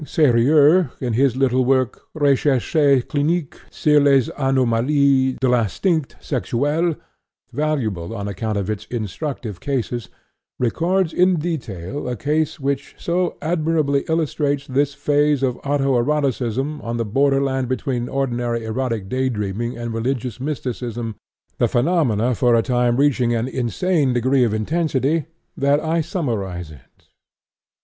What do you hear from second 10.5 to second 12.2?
records in detail a